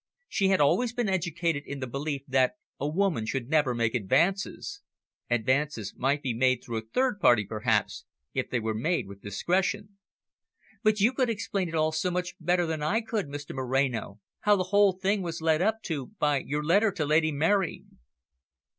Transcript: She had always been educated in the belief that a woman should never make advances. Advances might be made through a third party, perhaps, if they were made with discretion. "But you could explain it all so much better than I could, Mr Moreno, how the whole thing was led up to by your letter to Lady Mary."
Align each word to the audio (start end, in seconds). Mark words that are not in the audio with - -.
She 0.27 0.47
had 0.47 0.59
always 0.59 0.93
been 0.93 1.07
educated 1.07 1.61
in 1.67 1.79
the 1.79 1.85
belief 1.85 2.23
that 2.27 2.55
a 2.79 2.87
woman 2.89 3.27
should 3.27 3.49
never 3.49 3.75
make 3.75 3.93
advances. 3.93 4.81
Advances 5.29 5.93
might 5.95 6.23
be 6.23 6.33
made 6.33 6.63
through 6.63 6.77
a 6.77 6.87
third 6.91 7.19
party, 7.19 7.45
perhaps, 7.45 8.03
if 8.33 8.49
they 8.49 8.59
were 8.59 8.73
made 8.73 9.05
with 9.05 9.21
discretion. 9.21 9.99
"But 10.81 10.99
you 11.01 11.13
could 11.13 11.29
explain 11.29 11.69
it 11.69 11.75
all 11.75 11.91
so 11.91 12.09
much 12.09 12.33
better 12.39 12.65
than 12.65 12.81
I 12.81 13.01
could, 13.01 13.27
Mr 13.27 13.53
Moreno, 13.53 14.19
how 14.39 14.55
the 14.55 14.63
whole 14.73 14.91
thing 14.93 15.21
was 15.21 15.39
led 15.39 15.61
up 15.61 15.83
to 15.83 16.07
by 16.17 16.39
your 16.39 16.63
letter 16.63 16.91
to 16.93 17.05
Lady 17.05 17.31
Mary." 17.31 17.83